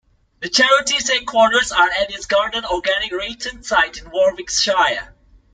The 0.39 0.49
charity's 0.49 1.11
headquarters 1.11 1.71
are 1.71 1.87
at 1.87 2.09
its 2.11 2.25
Garden 2.25 2.65
Organic 2.65 3.11
Ryton 3.11 3.63
site 3.63 3.99
in 3.99 4.09
Warwickshire. 4.09 5.13